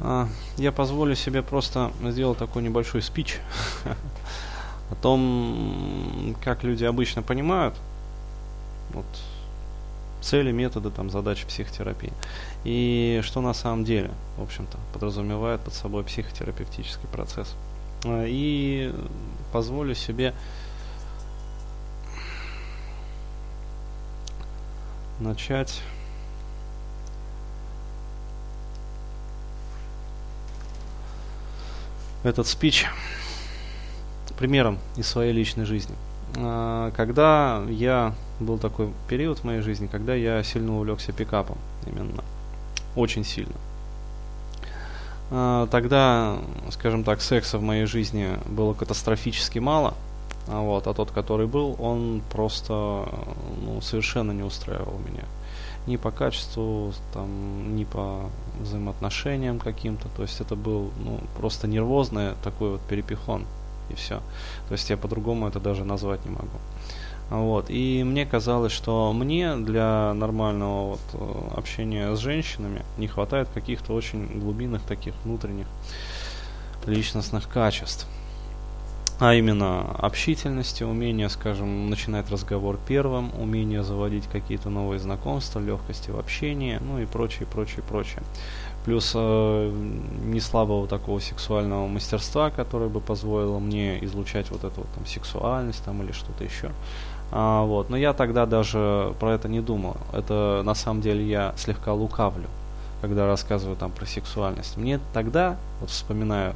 [0.00, 3.38] А, я позволю себе просто сделать такой небольшой спич
[4.90, 7.74] о том, как люди обычно понимают
[8.92, 9.06] вот,
[10.20, 12.12] цели, методы, там, задачи психотерапии.
[12.64, 17.54] И что на самом деле, в общем-то, подразумевает под собой психотерапевтический процесс.
[18.04, 18.92] А, и
[19.52, 20.34] позволю себе
[25.20, 25.82] начать
[32.24, 32.86] этот спич
[34.36, 35.94] примером из своей личной жизни.
[36.36, 41.56] А, когда я был такой период в моей жизни, когда я сильно увлекся пикапом,
[41.86, 42.24] именно
[42.96, 43.54] очень сильно.
[45.30, 46.36] А, тогда,
[46.70, 49.94] скажем так, секса в моей жизни было катастрофически мало,
[50.48, 53.08] а вот, а тот, который был, он просто
[53.62, 55.24] ну, совершенно не устраивал меня
[55.86, 58.30] ни по качеству, там, ни по
[58.60, 60.08] взаимоотношениям каким-то.
[60.16, 63.44] То есть это был ну, просто нервозный такой вот перепихон.
[63.90, 64.20] И все.
[64.68, 66.58] То есть я по-другому это даже назвать не могу.
[67.30, 67.66] Вот.
[67.68, 73.92] И мне казалось, что мне для нормального вот, э, общения с женщинами не хватает каких-то
[73.92, 75.66] очень глубинных таких внутренних
[76.86, 78.06] личностных качеств
[79.20, 86.18] а именно общительности, умение, скажем, начинать разговор первым, умение заводить какие-то новые знакомства, легкости в
[86.18, 88.22] общении, ну и прочее, прочее, прочее.
[88.84, 89.72] Плюс э,
[90.24, 95.84] не слабого такого сексуального мастерства, которое бы позволило мне излучать вот эту вот, там сексуальность
[95.84, 96.70] там или что-то еще.
[97.30, 97.90] А, вот.
[97.90, 99.96] Но я тогда даже про это не думал.
[100.12, 102.48] Это на самом деле я слегка лукавлю,
[103.00, 104.76] когда рассказываю там про сексуальность.
[104.76, 106.54] Мне тогда, вот вспоминаю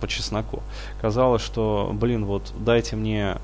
[0.00, 0.62] по чесноку.
[1.00, 3.36] Казалось, что, блин, вот дайте мне,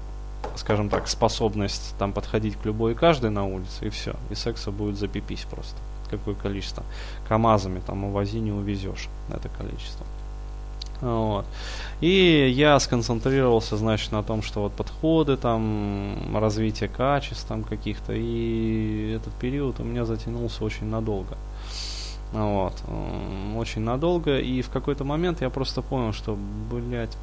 [0.56, 4.15] скажем так, способность там подходить к любой и каждой на улице, и все.
[4.31, 5.77] И секса будет запипись просто.
[6.11, 6.84] Какое количество.
[7.29, 10.07] КАМАЗами там увози, не увезешь это количество.
[11.01, 11.45] Вот.
[12.01, 19.13] И я сконцентрировался, значит, на том, что вот подходы, там, развитие качеств там каких-то, и
[19.17, 21.36] этот период у меня затянулся очень надолго.
[22.33, 22.75] Вот.
[23.57, 24.39] Очень надолго.
[24.39, 26.37] И в какой-то момент я просто понял, что,
[26.70, 27.17] блядь,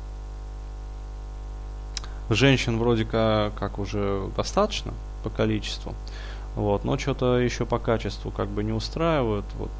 [2.29, 4.93] женщин вроде как, как уже достаточно
[5.23, 5.93] по количеству.
[6.55, 9.45] Вот, но что-то еще по качеству как бы не устраивают.
[9.57, 9.71] Вот.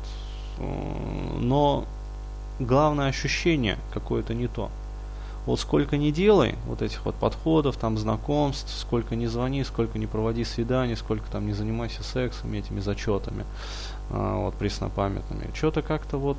[1.39, 1.85] Но
[2.59, 4.69] главное ощущение какое-то не то.
[5.45, 10.07] Вот сколько не делай вот этих вот подходов, там знакомств, сколько не звони, сколько не
[10.07, 13.45] проводи свиданий, сколько там не занимайся сексом, этими зачетами
[14.09, 15.49] а, вот преснопамятными.
[15.53, 16.37] Что-то как-то вот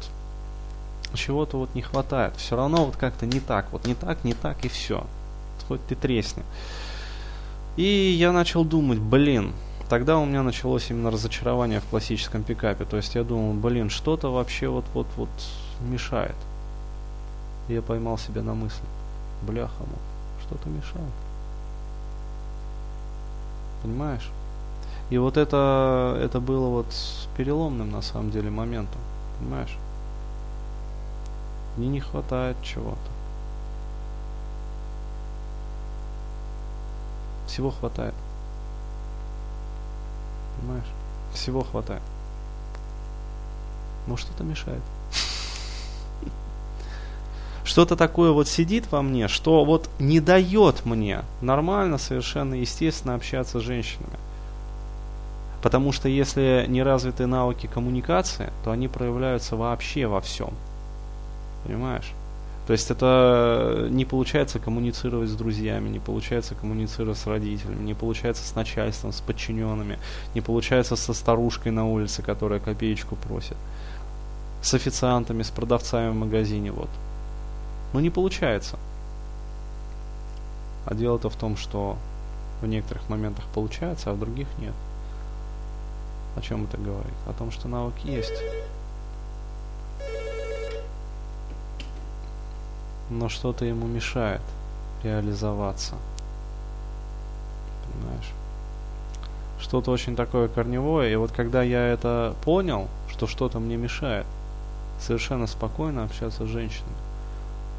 [1.13, 2.35] чего-то вот не хватает.
[2.37, 5.07] Все равно вот как-то не так, вот не так, не так и все.
[5.69, 6.43] Хоть ты тресни.
[7.77, 9.53] И я начал думать, блин,
[9.89, 12.85] тогда у меня началось именно разочарование в классическом пикапе.
[12.85, 15.29] То есть я думал, блин, что-то вообще вот-вот-вот
[15.81, 16.37] мешает.
[17.69, 18.85] И я поймал себя на мысли,
[19.43, 19.85] бляха,
[20.47, 21.13] что-то мешает.
[23.83, 24.31] Понимаешь?
[25.11, 26.87] И вот это, это было вот
[27.37, 29.01] переломным на самом деле моментом.
[29.39, 29.77] Понимаешь?
[31.77, 32.99] Мне не хватает чего-то.
[37.47, 38.15] Всего хватает.
[40.59, 40.91] Понимаешь?
[41.33, 42.03] Всего хватает.
[44.07, 44.83] Но что-то мешает.
[47.75, 53.59] Что-то такое вот сидит во мне, что вот не дает мне нормально, совершенно естественно общаться
[53.59, 54.17] с женщинами.
[55.61, 60.51] Потому что если не развиты навыки коммуникации, то они проявляются вообще во всем.
[61.67, 62.13] Понимаешь?
[62.69, 68.47] То есть это не получается коммуницировать с друзьями, не получается коммуницировать с родителями, не получается
[68.47, 69.99] с начальством, с подчиненными,
[70.37, 73.57] не получается со старушкой на улице, которая копеечку просит,
[74.63, 76.89] с официантами, с продавцами в магазине, вот.
[77.95, 78.77] Но не получается.
[80.85, 81.97] А дело-то в том, что
[82.61, 84.75] в некоторых моментах получается, а в других нет.
[86.37, 87.15] О чем это говорит?
[87.29, 88.35] О том, что навык есть.
[93.11, 94.43] Но что-то ему мешает
[95.05, 95.95] реализоваться.
[97.87, 98.33] Понимаешь?
[99.61, 101.13] Что-то очень такое корневое.
[101.13, 104.27] И вот когда я это понял, что что-то мне мешает,
[104.99, 107.14] совершенно спокойно общаться с женщинами.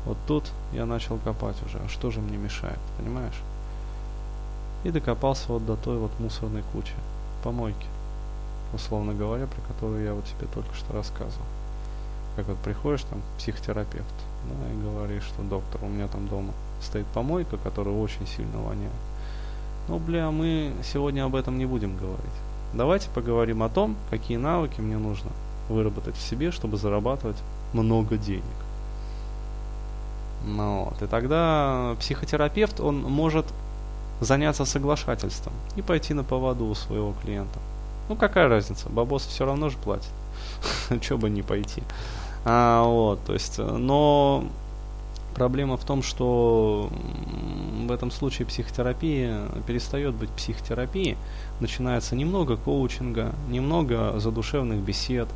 [0.05, 3.41] Вот тут я начал копать уже, а что же мне мешает, понимаешь?
[4.83, 6.93] И докопался вот до той вот мусорной кучи,
[7.43, 7.87] помойки
[8.75, 11.45] условно говоря, про которую я вот тебе только что рассказывал.
[12.35, 14.13] Как вот приходишь там психотерапевт,
[14.49, 18.91] да, и говоришь, что доктор, у меня там дома стоит помойка, которая очень сильно воняет.
[19.87, 22.25] Ну, бля, мы сегодня об этом не будем говорить.
[22.73, 25.31] Давайте поговорим о том, какие навыки мне нужно
[25.69, 27.37] выработать в себе, чтобы зарабатывать
[27.73, 28.43] много денег.
[30.45, 31.01] Ну, вот.
[31.01, 33.45] И тогда психотерапевт, он может
[34.21, 37.59] заняться соглашательством и пойти на поводу у своего клиента.
[38.07, 40.11] Ну, какая разница, бабос все равно же платит.
[41.01, 41.83] Че бы не пойти.
[42.45, 44.45] А, вот, то есть, но
[45.33, 46.89] проблема в том, что
[47.87, 51.17] в этом случае психотерапия перестает быть психотерапией,
[51.59, 55.27] начинается немного коучинга, немного задушевных бесед,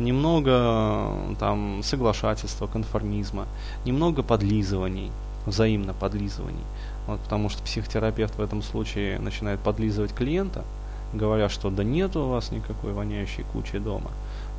[0.00, 3.46] немного там соглашательства, конформизма,
[3.84, 5.10] немного подлизываний,
[5.46, 6.64] взаимно подлизываний.
[7.06, 10.64] Вот, потому что психотерапевт в этом случае начинает подлизывать клиента,
[11.12, 14.10] говоря, что да нет у вас никакой воняющей кучи дома.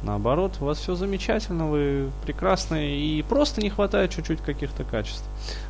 [0.04, 5.24] Наоборот, у вас все замечательно, вы прекрасны и просто не хватает чуть-чуть каких-то качеств.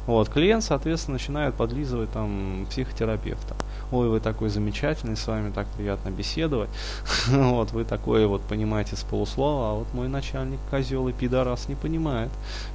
[0.08, 3.56] Вот, клиент, соответственно, начинает подлизывать там психотерапевта.
[3.92, 6.70] Ой, вы такой замечательный, с вами так приятно беседовать.
[7.28, 11.76] вот, вы такое вот понимаете с полуслова, а вот мой начальник козел и пидорас не
[11.76, 12.30] понимает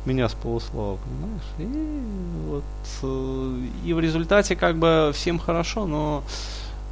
[0.04, 1.42] меня с полуслова, понимаешь?
[1.58, 2.64] И вот
[3.02, 6.22] э, и в результате как бы всем хорошо, но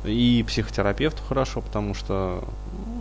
[0.06, 2.44] и психотерапевту хорошо, потому что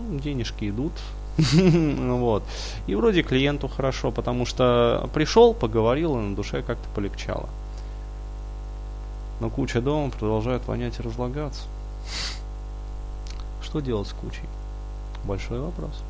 [0.10, 0.92] ну, денежки идут,
[1.54, 2.44] вот.
[2.86, 7.50] И вроде клиенту хорошо, потому что пришел, поговорил, и на душе как-то полегчало.
[9.44, 11.64] Но куча дома продолжает вонять и разлагаться.
[13.62, 14.48] Что делать с кучей?
[15.26, 16.02] Большой вопрос.